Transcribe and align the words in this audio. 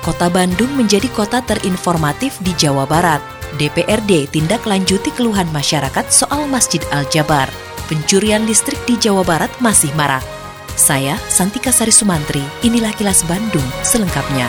Kota 0.00 0.32
Bandung 0.32 0.72
menjadi 0.80 1.12
kota 1.12 1.44
terinformatif 1.44 2.40
di 2.40 2.56
Jawa 2.56 2.88
Barat. 2.88 3.20
DPRD 3.60 4.32
tindak 4.32 4.64
lanjuti 4.64 5.12
keluhan 5.12 5.44
masyarakat 5.52 6.08
soal 6.08 6.48
Masjid 6.48 6.80
Al-Jabar. 6.88 7.52
Pencurian 7.84 8.48
listrik 8.48 8.80
di 8.88 8.96
Jawa 8.96 9.20
Barat 9.20 9.52
masih 9.60 9.92
marak. 9.92 10.24
Saya, 10.72 11.20
Santika 11.28 11.68
Sari 11.68 11.92
Sumantri, 11.92 12.40
inilah 12.64 12.96
kilas 12.96 13.28
Bandung 13.28 13.66
selengkapnya. 13.84 14.48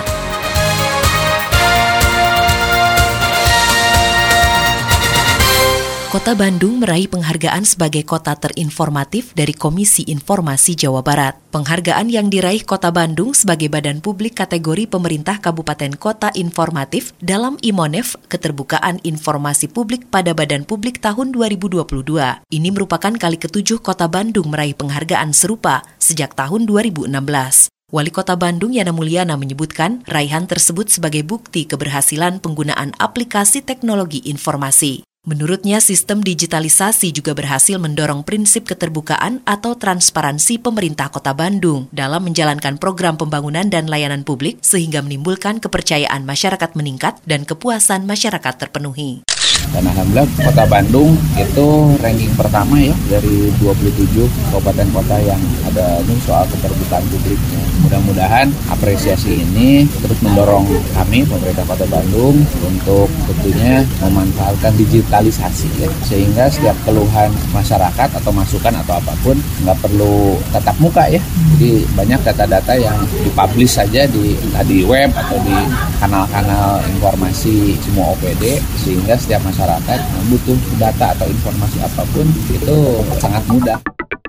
Kota 6.11 6.35
Bandung 6.35 6.83
meraih 6.83 7.07
penghargaan 7.07 7.63
sebagai 7.63 8.03
kota 8.03 8.35
terinformatif 8.35 9.31
dari 9.31 9.55
Komisi 9.55 10.03
Informasi 10.11 10.75
Jawa 10.75 10.99
Barat. 10.99 11.39
Penghargaan 11.55 12.11
yang 12.11 12.27
diraih 12.27 12.67
Kota 12.67 12.91
Bandung 12.91 13.31
sebagai 13.31 13.71
badan 13.71 14.03
publik 14.03 14.35
kategori 14.35 14.91
pemerintah 14.91 15.39
Kabupaten 15.39 15.95
Kota 15.95 16.27
Informatif 16.35 17.15
dalam 17.23 17.55
IMONEF 17.63 18.19
Keterbukaan 18.27 18.99
Informasi 19.07 19.71
Publik 19.71 20.11
pada 20.11 20.35
Badan 20.35 20.67
Publik 20.67 20.99
tahun 20.99 21.31
2022. 21.31 21.79
Ini 22.43 22.69
merupakan 22.75 23.15
kali 23.15 23.39
ketujuh 23.39 23.79
Kota 23.79 24.11
Bandung 24.11 24.51
meraih 24.51 24.75
penghargaan 24.75 25.31
serupa 25.31 25.79
sejak 25.95 26.35
tahun 26.35 26.67
2016. 26.67 27.07
Wali 27.87 28.11
Kota 28.11 28.35
Bandung 28.35 28.75
Yana 28.75 28.91
Mulyana 28.91 29.39
menyebutkan 29.39 30.03
raihan 30.11 30.43
tersebut 30.43 30.91
sebagai 30.91 31.23
bukti 31.23 31.63
keberhasilan 31.63 32.43
penggunaan 32.43 32.99
aplikasi 32.99 33.63
teknologi 33.63 34.19
informasi. 34.27 35.07
Menurutnya, 35.21 35.77
sistem 35.77 36.25
digitalisasi 36.25 37.13
juga 37.13 37.37
berhasil 37.37 37.77
mendorong 37.77 38.25
prinsip 38.25 38.65
keterbukaan 38.65 39.45
atau 39.45 39.77
transparansi 39.77 40.57
pemerintah 40.57 41.13
Kota 41.13 41.37
Bandung 41.37 41.85
dalam 41.93 42.25
menjalankan 42.25 42.81
program 42.81 43.21
pembangunan 43.21 43.69
dan 43.69 43.85
layanan 43.85 44.25
publik 44.25 44.57
sehingga 44.65 45.05
menimbulkan 45.05 45.61
kepercayaan 45.61 46.25
masyarakat 46.25 46.73
meningkat 46.73 47.21
dan 47.29 47.45
kepuasan 47.45 48.09
masyarakat 48.09 48.65
terpenuhi. 48.65 49.21
Dan 49.71 49.87
alhamdulillah 49.87 50.27
Kota 50.41 50.65
Bandung 50.65 51.13
itu 51.37 51.67
ranking 52.01 52.33
pertama 52.33 52.75
ya 52.81 52.91
dari 53.07 53.53
27 53.61 54.25
kabupaten 54.51 54.87
kota 54.89 55.17
yang 55.21 55.39
ada 55.69 56.01
ini 56.03 56.17
soal 56.25 56.43
keterbukaan 56.49 57.05
publiknya. 57.07 57.61
Mudah-mudahan 57.85 58.47
apresiasi 58.67 59.45
ini 59.45 59.85
terus 60.01 60.19
mendorong 60.25 60.65
kami 60.97 61.23
pemerintah 61.23 61.63
Kota 61.69 61.85
Bandung 61.87 62.41
untuk 62.65 63.07
tentunya 63.29 63.85
memanfaatkan 64.03 64.73
digitalisasi 65.11 65.67
ya 65.83 65.89
sehingga 66.07 66.47
setiap 66.47 66.77
keluhan 66.87 67.27
masyarakat 67.51 68.09
atau 68.15 68.31
masukan 68.31 68.71
atau 68.79 68.95
apa 68.95 69.11
pun 69.19 69.35
nggak 69.35 69.77
perlu 69.83 70.39
tatap 70.55 70.79
muka 70.79 71.03
ya. 71.11 71.19
Jadi 71.59 71.83
banyak 71.91 72.19
data-data 72.23 72.73
yang 72.79 72.95
dipublish 73.27 73.75
saja 73.75 74.07
di 74.07 74.39
di 74.63 74.87
web 74.87 75.11
atau 75.11 75.35
di 75.43 75.51
kanal-kanal 75.99 76.79
informasi 76.95 77.75
semua 77.83 78.15
OPD 78.15 78.63
sehingga 78.79 79.19
setiap 79.19 79.43
masyarakat 79.43 79.99
butuh 80.31 80.55
data 80.79 81.11
atau 81.11 81.27
informasi 81.27 81.83
apa 81.83 82.07
pun 82.15 82.25
itu 82.47 82.77
sangat 83.19 83.43
mudah. 83.51 83.79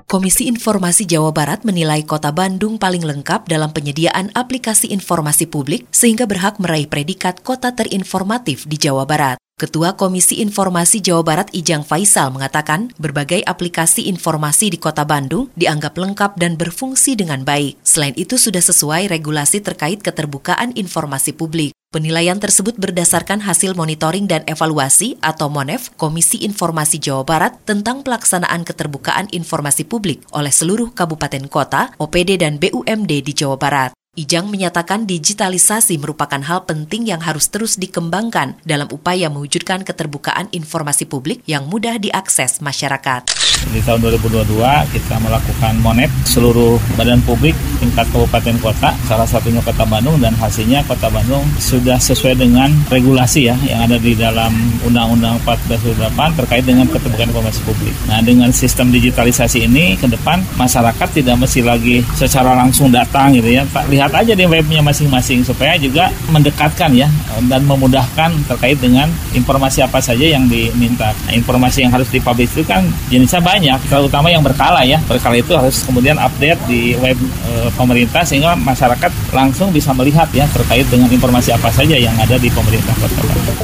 Komisi 0.03 0.45
Informasi 0.45 1.09
Jawa 1.09 1.33
Barat 1.33 1.65
menilai 1.65 2.05
Kota 2.05 2.29
Bandung 2.29 2.77
paling 2.77 3.01
lengkap 3.01 3.49
dalam 3.49 3.73
penyediaan 3.73 4.29
aplikasi 4.37 4.93
informasi 4.93 5.49
publik 5.49 5.89
sehingga 5.89 6.29
berhak 6.29 6.61
meraih 6.61 6.85
predikat 6.85 7.41
kota 7.41 7.73
terinformatif 7.73 8.69
di 8.69 8.77
Jawa 8.77 9.09
Barat. 9.09 9.42
Ketua 9.53 9.93
Komisi 9.93 10.41
Informasi 10.41 10.97
Jawa 10.97 11.21
Barat 11.21 11.47
Ijang 11.53 11.85
Faisal 11.85 12.33
mengatakan 12.33 12.89
berbagai 12.97 13.45
aplikasi 13.45 14.09
informasi 14.09 14.73
di 14.73 14.81
Kota 14.81 15.05
Bandung 15.07 15.53
dianggap 15.53 15.93
lengkap 15.93 16.41
dan 16.41 16.57
berfungsi 16.57 17.13
dengan 17.13 17.45
baik. 17.45 17.77
Selain 17.85 18.17
itu 18.17 18.35
sudah 18.41 18.59
sesuai 18.59 19.13
regulasi 19.13 19.61
terkait 19.61 20.01
keterbukaan 20.01 20.73
informasi 20.73 21.37
publik. 21.37 21.71
Penilaian 21.93 22.41
tersebut 22.41 22.75
berdasarkan 22.81 23.45
hasil 23.45 23.77
monitoring 23.77 24.25
dan 24.25 24.41
evaluasi 24.49 25.21
atau 25.21 25.47
MONEF 25.53 25.93
Komisi 25.95 26.41
Informasi 26.41 26.97
Jawa 26.97 27.21
Barat 27.21 27.53
tentang 27.63 28.03
pelaksanaan 28.03 28.65
keterbukaan 28.65 29.29
informasi 29.29 29.85
publik 29.85 30.25
oleh 30.33 30.49
seluruh 30.49 30.91
kabupaten 30.97 31.45
kota, 31.47 31.93
OPD 32.01 32.41
dan 32.41 32.57
BUMD 32.57 33.21
di 33.21 33.31
Jawa 33.37 33.61
Barat. 33.61 33.93
Ijang 34.13 34.45
menyatakan 34.45 35.09
digitalisasi 35.09 35.97
merupakan 35.97 36.37
hal 36.37 36.69
penting 36.69 37.09
yang 37.09 37.17
harus 37.17 37.49
terus 37.49 37.81
dikembangkan 37.81 38.61
dalam 38.61 38.85
upaya 38.93 39.25
mewujudkan 39.25 39.81
keterbukaan 39.81 40.53
informasi 40.53 41.09
publik 41.09 41.41
yang 41.49 41.65
mudah 41.65 41.97
diakses 41.97 42.61
masyarakat. 42.61 43.25
Di 43.73 43.81
tahun 43.81 44.05
2022 44.05 44.53
kita 44.93 45.15
melakukan 45.17 45.73
monet 45.81 46.13
seluruh 46.29 46.77
badan 46.93 47.25
publik 47.25 47.57
tingkat 47.81 48.05
kabupaten 48.13 48.53
kota, 48.61 48.93
salah 49.09 49.25
satunya 49.25 49.65
Kota 49.65 49.81
Bandung 49.87 50.21
dan 50.21 50.37
hasilnya 50.37 50.85
Kota 50.85 51.09
Bandung 51.09 51.41
sudah 51.57 51.97
sesuai 51.97 52.37
dengan 52.37 52.69
regulasi 52.93 53.49
ya 53.49 53.55
yang 53.65 53.87
ada 53.87 53.97
di 53.97 54.13
dalam 54.13 54.51
Undang-Undang 54.83 55.41
1428 55.41 56.37
terkait 56.43 56.63
dengan 56.67 56.85
keterbukaan 56.85 57.33
informasi 57.33 57.59
publik. 57.65 57.95
Nah, 58.05 58.19
dengan 58.21 58.53
sistem 58.53 58.91
digitalisasi 58.93 59.65
ini 59.65 59.97
ke 59.97 60.05
depan 60.11 60.43
masyarakat 60.53 61.07
tidak 61.23 61.39
mesti 61.39 61.65
lagi 61.65 62.05
secara 62.13 62.53
langsung 62.53 62.91
datang 62.91 63.33
gitu 63.33 63.47
ya. 63.47 63.63
Pak 63.63 63.87
lihat 63.87 64.02
lihat 64.03 64.19
aja 64.19 64.35
di 64.35 64.43
webnya 64.43 64.83
masing-masing 64.83 65.47
supaya 65.47 65.79
juga 65.79 66.11
mendekatkan 66.27 66.91
ya 66.91 67.07
dan 67.47 67.63
memudahkan 67.63 68.35
terkait 68.51 68.75
dengan 68.83 69.07
informasi 69.31 69.79
apa 69.79 70.03
saja 70.03 70.27
yang 70.27 70.43
diminta. 70.51 71.15
Nah, 71.23 71.31
informasi 71.31 71.87
yang 71.87 71.95
harus 71.95 72.11
dipublish 72.11 72.51
itu 72.51 72.67
kan 72.67 72.83
jenisnya 73.07 73.39
banyak, 73.39 73.79
terutama 73.87 74.27
yang 74.27 74.43
berkala 74.43 74.83
ya. 74.83 74.99
Berkala 75.07 75.39
itu 75.39 75.55
harus 75.55 75.87
kemudian 75.87 76.19
update 76.19 76.59
di 76.67 76.99
web 76.99 77.15
e, 77.47 77.71
pemerintah 77.79 78.27
sehingga 78.27 78.59
masyarakat 78.59 79.31
langsung 79.31 79.71
bisa 79.71 79.95
melihat 79.95 80.27
ya 80.35 80.43
terkait 80.51 80.83
dengan 80.91 81.07
informasi 81.07 81.55
apa 81.55 81.71
saja 81.71 81.95
yang 81.95 82.13
ada 82.19 82.35
di 82.35 82.51
pemerintah 82.51 82.91
Kota 82.99 83.23
Bandung. 83.23 83.59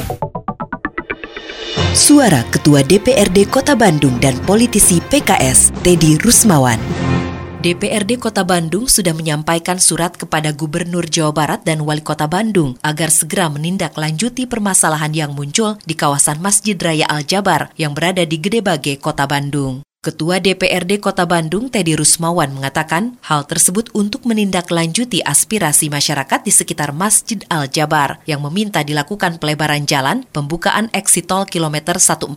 Suara 1.92 2.40
Ketua 2.48 2.80
DPRD 2.80 3.44
Kota 3.52 3.76
Bandung 3.76 4.16
dan 4.24 4.40
politisi 4.48 5.04
PKS 5.04 5.84
Teddy 5.84 6.16
Rusmawan. 6.16 7.09
DPRD 7.60 8.16
Kota 8.16 8.40
Bandung 8.40 8.88
sudah 8.88 9.12
menyampaikan 9.12 9.76
surat 9.76 10.16
kepada 10.16 10.48
Gubernur 10.48 11.04
Jawa 11.04 11.28
Barat 11.28 11.60
dan 11.60 11.84
Wali 11.84 12.00
Kota 12.00 12.24
Bandung 12.24 12.80
agar 12.80 13.12
segera 13.12 13.52
menindaklanjuti 13.52 14.48
permasalahan 14.48 15.12
yang 15.12 15.36
muncul 15.36 15.76
di 15.84 15.92
kawasan 15.92 16.40
Masjid 16.40 16.72
Raya 16.80 17.04
Al-Jabar 17.12 17.68
yang 17.76 17.92
berada 17.92 18.24
di 18.24 18.40
Gede 18.40 18.64
Bage, 18.64 18.96
Kota 18.96 19.28
Bandung. 19.28 19.84
Ketua 20.00 20.40
DPRD 20.40 21.04
Kota 21.04 21.28
Bandung 21.28 21.68
Teddy 21.68 22.00
Rusmawan 22.00 22.56
mengatakan 22.56 23.20
hal 23.20 23.44
tersebut 23.44 23.92
untuk 23.92 24.24
menindaklanjuti 24.24 25.20
aspirasi 25.20 25.92
masyarakat 25.92 26.40
di 26.40 26.56
sekitar 26.56 26.96
Masjid 26.96 27.44
Al-Jabar 27.52 28.24
yang 28.24 28.40
meminta 28.40 28.80
dilakukan 28.80 29.36
pelebaran 29.36 29.84
jalan, 29.84 30.24
pembukaan 30.32 30.88
exit 30.96 31.28
tol 31.28 31.44
kilometer 31.44 32.00
149, 32.00 32.32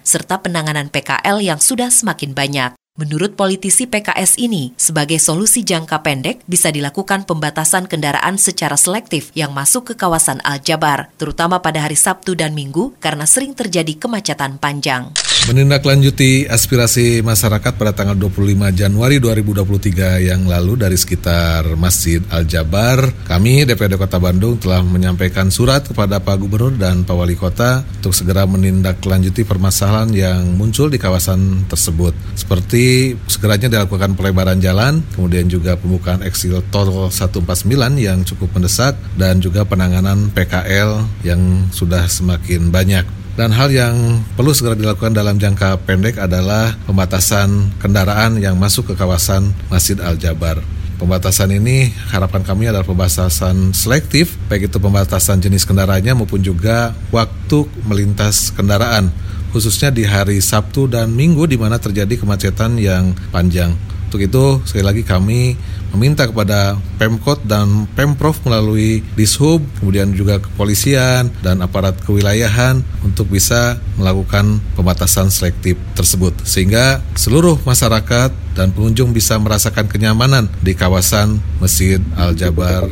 serta 0.00 0.40
penanganan 0.40 0.88
PKL 0.88 1.44
yang 1.44 1.60
sudah 1.60 1.92
semakin 1.92 2.32
banyak. 2.32 2.72
Menurut 2.96 3.36
politisi 3.36 3.84
PKS 3.84 4.40
ini, 4.40 4.72
sebagai 4.80 5.20
solusi 5.20 5.60
jangka 5.60 6.00
pendek 6.00 6.40
bisa 6.48 6.72
dilakukan 6.72 7.28
pembatasan 7.28 7.84
kendaraan 7.84 8.40
secara 8.40 8.72
selektif 8.80 9.28
yang 9.36 9.52
masuk 9.52 9.92
ke 9.92 9.94
kawasan 10.00 10.40
Al-Jabar, 10.40 11.12
terutama 11.20 11.60
pada 11.60 11.84
hari 11.84 11.92
Sabtu 11.92 12.32
dan 12.32 12.56
Minggu 12.56 12.96
karena 12.96 13.28
sering 13.28 13.52
terjadi 13.52 14.00
kemacetan 14.00 14.56
panjang. 14.56 15.12
Menindaklanjuti 15.46 16.50
aspirasi 16.50 17.22
masyarakat 17.22 17.78
pada 17.78 17.94
tanggal 17.94 18.18
25 18.18 18.66
Januari 18.74 19.22
2023 19.22 20.26
yang 20.26 20.42
lalu 20.42 20.74
dari 20.74 20.98
sekitar 20.98 21.78
Masjid 21.78 22.18
Al-Jabar, 22.34 23.14
kami 23.30 23.62
DPRD 23.62 23.94
Kota 23.94 24.18
Bandung 24.18 24.58
telah 24.58 24.82
menyampaikan 24.82 25.46
surat 25.46 25.86
kepada 25.86 26.18
Pak 26.18 26.42
Gubernur 26.42 26.74
dan 26.74 27.06
Pak 27.06 27.14
Wali 27.14 27.38
Kota 27.38 27.86
untuk 27.86 28.10
segera 28.10 28.42
menindaklanjuti 28.42 29.46
permasalahan 29.46 30.10
yang 30.10 30.50
muncul 30.58 30.90
di 30.90 30.98
kawasan 30.98 31.70
tersebut. 31.70 32.10
Seperti 32.34 33.14
segeranya 33.30 33.70
dilakukan 33.70 34.18
pelebaran 34.18 34.58
jalan, 34.58 34.98
kemudian 35.14 35.46
juga 35.46 35.78
pembukaan 35.78 36.26
eksil 36.26 36.58
tol 36.74 37.06
149 37.06 37.70
yang 38.02 38.26
cukup 38.26 38.50
mendesak, 38.50 38.98
dan 39.14 39.38
juga 39.38 39.62
penanganan 39.62 40.26
PKL 40.34 41.06
yang 41.22 41.70
sudah 41.70 42.10
semakin 42.10 42.74
banyak. 42.74 43.25
Dan 43.36 43.52
hal 43.52 43.68
yang 43.68 44.24
perlu 44.32 44.56
segera 44.56 44.72
dilakukan 44.72 45.12
dalam 45.12 45.36
jangka 45.36 45.84
pendek 45.84 46.16
adalah 46.16 46.72
pembatasan 46.88 47.68
kendaraan 47.76 48.40
yang 48.40 48.56
masuk 48.56 48.88
ke 48.88 48.94
kawasan 48.96 49.52
Masjid 49.68 50.00
Al-Jabar. 50.00 50.64
Pembatasan 50.96 51.52
ini 51.52 51.92
harapan 52.08 52.40
kami 52.40 52.72
adalah 52.72 52.88
pembatasan 52.88 53.76
selektif, 53.76 54.40
baik 54.48 54.72
itu 54.72 54.80
pembatasan 54.80 55.44
jenis 55.44 55.68
kendaraannya 55.68 56.16
maupun 56.16 56.40
juga 56.40 56.96
waktu 57.12 57.68
melintas 57.84 58.56
kendaraan, 58.56 59.12
khususnya 59.52 59.92
di 59.92 60.08
hari 60.08 60.40
Sabtu 60.40 60.88
dan 60.88 61.12
Minggu 61.12 61.44
di 61.44 61.60
mana 61.60 61.76
terjadi 61.76 62.16
kemacetan 62.16 62.80
yang 62.80 63.12
panjang. 63.28 63.76
Untuk 64.06 64.22
itu, 64.22 64.62
sekali 64.62 64.84
lagi 64.86 65.02
kami 65.02 65.58
meminta 65.90 66.30
kepada 66.30 66.78
Pemkot 67.00 67.42
dan 67.42 67.90
Pemprov 67.98 68.38
melalui 68.46 69.02
Dishub, 69.18 69.64
kemudian 69.82 70.14
juga 70.14 70.38
kepolisian 70.38 71.32
dan 71.42 71.58
aparat 71.64 71.98
kewilayahan 72.06 72.86
untuk 73.02 73.26
bisa 73.32 73.82
melakukan 73.98 74.62
pembatasan 74.78 75.26
selektif 75.32 75.74
tersebut. 75.98 76.38
Sehingga 76.46 77.02
seluruh 77.18 77.58
masyarakat 77.66 78.30
dan 78.54 78.70
pengunjung 78.70 79.10
bisa 79.10 79.34
merasakan 79.42 79.90
kenyamanan 79.90 80.46
di 80.62 80.78
kawasan 80.78 81.42
Masjid 81.58 81.98
Al-Jabar. 82.14 82.86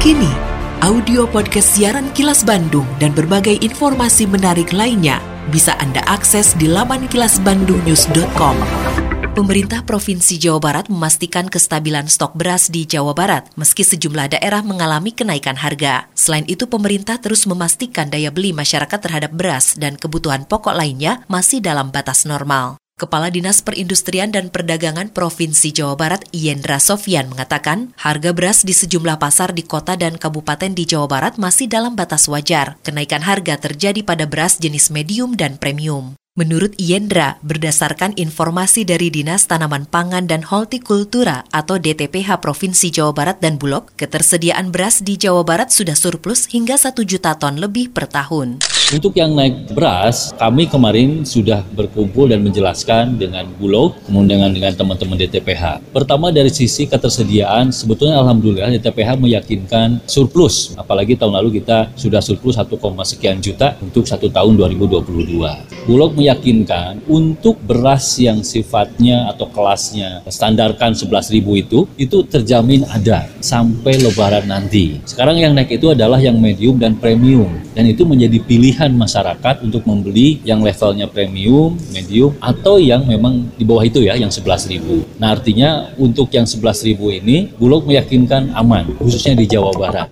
Kini, 0.00 0.32
audio 0.80 1.28
podcast 1.28 1.76
siaran 1.76 2.12
Kilas 2.16 2.44
Bandung 2.48 2.88
dan 2.96 3.12
berbagai 3.12 3.60
informasi 3.60 4.24
menarik 4.24 4.72
lainnya 4.72 5.33
bisa 5.54 5.78
Anda 5.78 6.02
akses 6.10 6.58
di 6.58 6.66
laman 6.66 7.06
kilasbandungnews.com. 7.06 8.58
Pemerintah 9.34 9.82
Provinsi 9.82 10.38
Jawa 10.38 10.62
Barat 10.62 10.86
memastikan 10.86 11.50
kestabilan 11.50 12.06
stok 12.06 12.38
beras 12.38 12.70
di 12.70 12.86
Jawa 12.86 13.14
Barat, 13.14 13.50
meski 13.58 13.82
sejumlah 13.82 14.38
daerah 14.38 14.62
mengalami 14.62 15.10
kenaikan 15.10 15.58
harga. 15.58 16.10
Selain 16.14 16.46
itu, 16.46 16.70
pemerintah 16.70 17.18
terus 17.18 17.42
memastikan 17.46 18.10
daya 18.10 18.30
beli 18.30 18.54
masyarakat 18.54 18.98
terhadap 18.98 19.34
beras 19.34 19.74
dan 19.74 19.98
kebutuhan 19.98 20.46
pokok 20.46 20.74
lainnya 20.74 21.26
masih 21.26 21.58
dalam 21.58 21.90
batas 21.90 22.26
normal. 22.26 22.78
Kepala 22.94 23.26
Dinas 23.26 23.58
Perindustrian 23.58 24.30
dan 24.30 24.54
Perdagangan 24.54 25.10
Provinsi 25.10 25.74
Jawa 25.74 25.98
Barat 25.98 26.22
Yendra 26.30 26.78
Sofyan 26.78 27.26
mengatakan, 27.26 27.90
harga 27.98 28.30
beras 28.30 28.62
di 28.62 28.70
sejumlah 28.70 29.18
pasar 29.18 29.50
di 29.50 29.66
kota 29.66 29.98
dan 29.98 30.14
kabupaten 30.14 30.78
di 30.78 30.86
Jawa 30.86 31.10
Barat 31.10 31.34
masih 31.34 31.66
dalam 31.66 31.98
batas 31.98 32.30
wajar. 32.30 32.78
Kenaikan 32.86 33.26
harga 33.26 33.58
terjadi 33.58 34.06
pada 34.06 34.30
beras 34.30 34.62
jenis 34.62 34.94
medium 34.94 35.34
dan 35.34 35.58
premium. 35.58 36.14
Menurut 36.38 36.78
Yendra, 36.78 37.42
berdasarkan 37.42 38.14
informasi 38.14 38.86
dari 38.86 39.10
Dinas 39.10 39.50
Tanaman 39.50 39.90
Pangan 39.90 40.30
dan 40.30 40.46
Hortikultura 40.46 41.50
atau 41.50 41.82
DTPH 41.82 42.38
Provinsi 42.38 42.94
Jawa 42.94 43.10
Barat 43.10 43.42
dan 43.42 43.58
Bulog, 43.58 43.90
ketersediaan 43.98 44.70
beras 44.70 45.02
di 45.02 45.18
Jawa 45.18 45.42
Barat 45.42 45.74
sudah 45.74 45.98
surplus 45.98 46.46
hingga 46.46 46.78
1 46.78 46.94
juta 47.02 47.34
ton 47.42 47.58
lebih 47.58 47.90
per 47.90 48.06
tahun. 48.06 48.62
Untuk 48.92 49.16
yang 49.16 49.32
naik 49.32 49.72
beras, 49.72 50.28
kami 50.36 50.68
kemarin 50.68 51.24
sudah 51.24 51.64
berkumpul 51.72 52.28
dan 52.28 52.44
menjelaskan 52.44 53.16
dengan 53.16 53.48
Bulog, 53.56 53.96
kemudian 54.04 54.44
dengan 54.52 54.76
teman-teman 54.76 55.16
DTPH. 55.16 55.88
Pertama 55.88 56.28
dari 56.28 56.52
sisi 56.52 56.84
ketersediaan, 56.84 57.72
sebetulnya 57.72 58.20
Alhamdulillah 58.20 58.68
DTPH 58.76 59.16
meyakinkan 59.16 60.04
surplus, 60.04 60.76
apalagi 60.76 61.16
tahun 61.16 61.32
lalu 61.40 61.64
kita 61.64 61.96
sudah 61.96 62.20
surplus 62.20 62.60
1, 62.60 62.68
sekian 63.08 63.40
juta 63.40 63.72
untuk 63.80 64.04
satu 64.04 64.28
tahun 64.28 64.52
2022. 64.60 65.88
Bulog 65.88 66.12
meyakinkan 66.20 67.08
untuk 67.08 67.56
beras 67.64 68.20
yang 68.20 68.44
sifatnya 68.44 69.32
atau 69.32 69.48
kelasnya 69.48 70.20
standarkan 70.28 70.92
11.000 70.92 71.40
itu 71.56 71.88
itu 71.96 72.20
terjamin 72.28 72.84
ada 72.92 73.28
sampai 73.40 73.96
lebaran 73.96 74.44
nanti. 74.44 75.00
Sekarang 75.08 75.40
yang 75.40 75.56
naik 75.56 75.72
itu 75.72 75.92
adalah 75.92 76.20
yang 76.20 76.36
medium 76.36 76.76
dan 76.76 76.96
premium 76.96 77.52
dan 77.72 77.88
itu 77.88 78.04
menjadi 78.08 78.40
pilihan 78.44 78.73
masyarakat 78.76 79.62
untuk 79.62 79.86
membeli 79.86 80.42
yang 80.42 80.60
levelnya 80.60 81.06
premium, 81.06 81.78
medium 81.94 82.34
atau 82.42 82.82
yang 82.82 83.06
memang 83.06 83.46
di 83.54 83.62
bawah 83.62 83.86
itu 83.86 84.02
ya 84.02 84.18
yang 84.18 84.34
11.000. 84.34 85.18
Nah, 85.22 85.32
artinya 85.32 85.94
untuk 85.94 86.28
yang 86.34 86.44
11.000 86.44 86.98
ini 87.22 87.54
Bulog 87.54 87.86
meyakinkan 87.86 88.52
aman 88.58 88.90
khususnya 88.98 89.38
di 89.38 89.46
Jawa 89.46 89.70
Barat. 89.74 90.10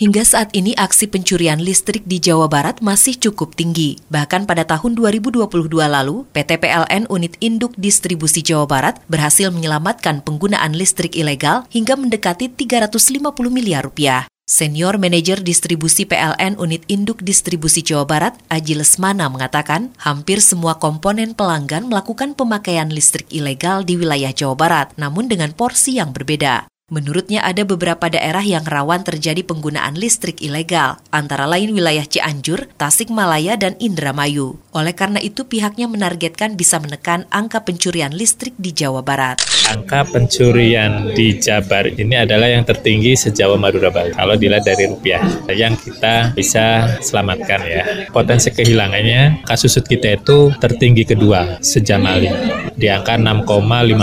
Hingga 0.00 0.24
saat 0.24 0.54
ini 0.56 0.72
aksi 0.78 1.12
pencurian 1.12 1.60
listrik 1.60 2.08
di 2.08 2.22
Jawa 2.22 2.48
Barat 2.48 2.80
masih 2.80 3.20
cukup 3.20 3.52
tinggi. 3.52 4.00
Bahkan 4.08 4.48
pada 4.48 4.64
tahun 4.64 4.96
2022 4.96 5.44
lalu, 5.76 6.24
PT 6.32 6.56
PLN 6.56 7.04
Unit 7.12 7.36
Induk 7.42 7.76
Distribusi 7.76 8.40
Jawa 8.40 8.64
Barat 8.64 8.96
berhasil 9.12 9.52
menyelamatkan 9.52 10.24
penggunaan 10.24 10.72
listrik 10.72 11.18
ilegal 11.18 11.68
hingga 11.68 12.00
mendekati 12.00 12.48
350 12.48 13.28
miliar 13.52 13.84
rupiah. 13.84 14.24
Senior 14.50 14.98
Manajer 14.98 15.46
Distribusi 15.46 16.10
PLN 16.10 16.58
Unit 16.58 16.82
Induk 16.90 17.22
Distribusi 17.22 17.86
Jawa 17.86 18.02
Barat, 18.02 18.34
Aji 18.50 18.74
Lesmana 18.74 19.30
mengatakan, 19.30 19.94
hampir 19.94 20.42
semua 20.42 20.82
komponen 20.82 21.38
pelanggan 21.38 21.86
melakukan 21.86 22.34
pemakaian 22.34 22.90
listrik 22.90 23.30
ilegal 23.30 23.86
di 23.86 23.94
wilayah 23.94 24.34
Jawa 24.34 24.58
Barat, 24.58 24.90
namun 24.98 25.30
dengan 25.30 25.54
porsi 25.54 26.02
yang 26.02 26.10
berbeda. 26.10 26.69
Menurutnya 26.90 27.46
ada 27.46 27.62
beberapa 27.62 28.10
daerah 28.10 28.42
yang 28.42 28.66
rawan 28.66 29.06
terjadi 29.06 29.46
penggunaan 29.46 29.94
listrik 29.94 30.42
ilegal, 30.42 30.98
antara 31.14 31.46
lain 31.46 31.70
wilayah 31.70 32.02
Cianjur, 32.02 32.66
Tasikmalaya, 32.74 33.54
dan 33.54 33.78
Indramayu. 33.78 34.58
Oleh 34.74 34.90
karena 34.90 35.22
itu 35.22 35.46
pihaknya 35.46 35.86
menargetkan 35.86 36.58
bisa 36.58 36.82
menekan 36.82 37.30
angka 37.30 37.62
pencurian 37.62 38.10
listrik 38.10 38.58
di 38.58 38.74
Jawa 38.74 39.06
Barat. 39.06 39.38
Angka 39.70 40.02
pencurian 40.10 41.14
di 41.14 41.38
Jabar 41.38 41.86
ini 41.86 42.18
adalah 42.18 42.50
yang 42.50 42.66
tertinggi 42.66 43.14
sejauh 43.14 43.54
Madura 43.54 43.94
Barat. 43.94 44.18
Kalau 44.18 44.34
dilihat 44.34 44.66
dari 44.66 44.90
rupiah, 44.90 45.22
yang 45.46 45.78
kita 45.78 46.34
bisa 46.34 46.98
selamatkan 46.98 47.60
ya. 47.70 47.82
Potensi 48.10 48.50
kehilangannya, 48.50 49.46
kasus 49.46 49.78
kita 49.78 50.18
itu 50.18 50.50
tertinggi 50.58 51.06
kedua 51.06 51.62
sejamali 51.62 52.26
di 52.74 52.90
angka 52.90 53.14
6,5 53.14 53.46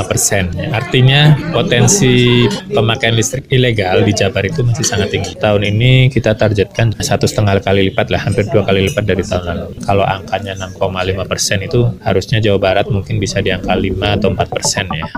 persen. 0.07 0.55
Artinya 0.71 1.35
potensi 1.51 2.47
pemakaian 2.77 3.17
listrik 3.17 3.49
ilegal 3.49 4.05
di 4.05 4.13
Jabar 4.13 4.45
itu 4.45 4.61
masih 4.61 4.85
sangat 4.85 5.09
tinggi. 5.09 5.33
Tahun 5.33 5.65
ini 5.65 6.13
kita 6.13 6.37
targetkan 6.37 6.93
satu 7.01 7.25
setengah 7.25 7.57
kali 7.65 7.89
lipat 7.89 8.13
lah, 8.13 8.21
hampir 8.21 8.45
dua 8.53 8.61
kali 8.61 8.85
lipat 8.93 9.01
dari 9.01 9.25
tahun 9.25 9.43
lalu. 9.49 9.67
Kalau 9.81 10.05
angkanya 10.05 10.53
6,5 10.53 11.25
persen 11.25 11.57
itu 11.65 11.89
harusnya 12.05 12.37
Jawa 12.37 12.61
Barat 12.61 12.85
mungkin 12.93 13.17
bisa 13.17 13.41
di 13.41 13.49
angka 13.49 13.73
5 13.73 14.17
atau 14.21 14.29
4 14.29 14.53
persen 14.53 14.85
ya. 14.93 15.09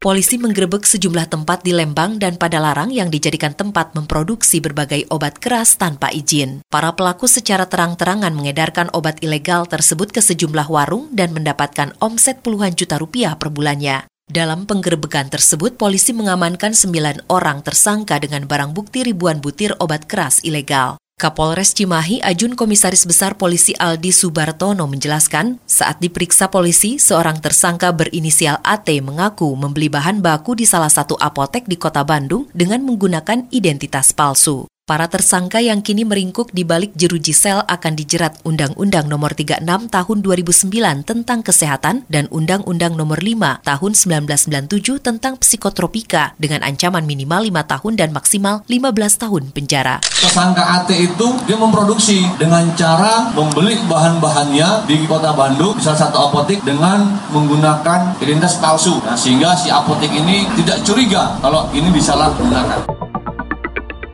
Polisi 0.00 0.40
menggerebek 0.40 0.88
sejumlah 0.88 1.28
tempat 1.28 1.60
di 1.60 1.76
Lembang 1.76 2.16
dan 2.16 2.40
Padalarang 2.40 2.88
yang 2.88 3.12
dijadikan 3.12 3.52
tempat 3.52 3.92
memproduksi 3.92 4.56
berbagai 4.56 5.04
obat 5.12 5.36
keras 5.36 5.76
tanpa 5.76 6.08
izin. 6.08 6.64
Para 6.72 6.96
pelaku 6.96 7.28
secara 7.28 7.68
terang-terangan 7.68 8.32
mengedarkan 8.32 8.88
obat 8.96 9.20
ilegal 9.20 9.68
tersebut 9.68 10.08
ke 10.08 10.24
sejumlah 10.24 10.72
warung 10.72 11.12
dan 11.12 11.36
mendapatkan 11.36 11.92
omset 12.00 12.40
puluhan 12.40 12.72
juta 12.72 12.96
rupiah 12.96 13.36
per 13.36 13.52
bulannya. 13.52 14.08
Dalam 14.30 14.62
penggerbekan 14.62 15.26
tersebut, 15.26 15.74
polisi 15.74 16.14
mengamankan 16.14 16.70
sembilan 16.70 17.26
orang 17.34 17.66
tersangka 17.66 18.14
dengan 18.22 18.46
barang 18.46 18.70
bukti 18.70 19.02
ribuan 19.02 19.42
butir 19.42 19.74
obat 19.82 20.06
keras 20.06 20.38
ilegal. 20.46 21.02
Kapolres 21.18 21.74
Cimahi 21.74 22.22
Ajun 22.22 22.54
Komisaris 22.54 23.10
Besar 23.10 23.34
Polisi 23.34 23.74
Aldi 23.74 24.14
Subartono 24.14 24.86
menjelaskan, 24.86 25.58
saat 25.66 25.98
diperiksa 25.98 26.46
polisi, 26.46 27.02
seorang 27.02 27.42
tersangka 27.42 27.90
berinisial 27.90 28.62
AT 28.62 28.86
mengaku 29.02 29.50
membeli 29.58 29.90
bahan 29.90 30.22
baku 30.22 30.54
di 30.54 30.64
salah 30.64 30.94
satu 30.94 31.18
apotek 31.18 31.66
di 31.66 31.74
kota 31.74 32.06
Bandung 32.06 32.46
dengan 32.54 32.86
menggunakan 32.86 33.50
identitas 33.50 34.14
palsu. 34.14 34.70
Para 34.90 35.06
tersangka 35.06 35.62
yang 35.62 35.86
kini 35.86 36.02
meringkuk 36.02 36.50
di 36.50 36.66
balik 36.66 36.90
jeruji 36.98 37.30
sel 37.30 37.62
akan 37.62 37.94
dijerat 37.94 38.42
Undang-Undang 38.42 39.06
Nomor 39.06 39.38
36 39.38 39.62
Tahun 39.86 40.18
2009 40.18 41.06
tentang 41.06 41.46
Kesehatan 41.46 42.10
dan 42.10 42.26
Undang-Undang 42.34 42.98
Nomor 42.98 43.22
5 43.22 43.62
Tahun 43.62 43.92
1997 43.94 44.98
tentang 44.98 45.38
Psikotropika 45.38 46.34
dengan 46.42 46.66
ancaman 46.66 47.06
minimal 47.06 47.46
5 47.46 47.70
tahun 47.70 47.92
dan 48.02 48.10
maksimal 48.10 48.66
15 48.66 49.22
tahun 49.22 49.42
penjara. 49.54 50.02
Tersangka 50.02 50.82
AT 50.82 50.90
itu 50.90 51.38
dia 51.46 51.54
memproduksi 51.54 52.26
dengan 52.34 52.66
cara 52.74 53.30
membeli 53.30 53.78
bahan-bahannya 53.86 54.90
di 54.90 55.06
kota 55.06 55.30
Bandung 55.38 55.78
di 55.78 55.86
salah 55.86 56.10
satu 56.10 56.18
apotek 56.18 56.66
dengan 56.66 57.06
menggunakan 57.30 58.18
identitas 58.18 58.58
palsu. 58.58 58.98
Nah, 59.06 59.14
sehingga 59.14 59.54
si 59.54 59.70
apotek 59.70 60.10
ini 60.10 60.50
tidak 60.58 60.82
curiga 60.82 61.38
kalau 61.38 61.70
ini 61.78 61.94
disalahgunakan. 61.94 62.99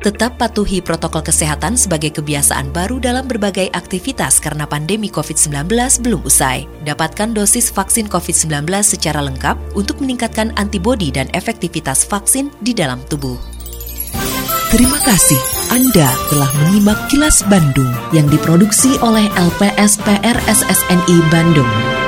Tetap 0.07 0.39
patuhi 0.39 0.79
protokol 0.79 1.19
kesehatan 1.19 1.75
sebagai 1.75 2.15
kebiasaan 2.15 2.71
baru 2.71 3.03
dalam 3.03 3.27
berbagai 3.27 3.75
aktivitas 3.75 4.39
karena 4.39 4.63
pandemi 4.63 5.11
COVID-19 5.11 5.67
belum 5.99 6.23
usai. 6.23 6.71
Dapatkan 6.87 7.35
dosis 7.35 7.75
vaksin 7.75 8.07
COVID-19 8.07 8.71
secara 8.87 9.19
lengkap 9.19 9.59
untuk 9.75 9.99
meningkatkan 9.99 10.55
antibodi 10.63 11.11
dan 11.11 11.27
efektivitas 11.35 12.07
vaksin 12.07 12.55
di 12.63 12.71
dalam 12.71 13.03
tubuh. 13.11 13.35
Terima 14.71 15.03
kasih 15.03 15.43
Anda 15.75 16.07
telah 16.31 16.51
menyimak 16.63 17.11
kilas 17.11 17.43
Bandung 17.51 17.91
yang 18.15 18.31
diproduksi 18.31 18.95
oleh 19.03 19.27
LPSPR 19.35 20.39
SSNI 20.47 21.17
Bandung. 21.35 22.06